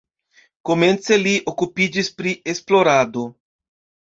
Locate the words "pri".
2.17-2.35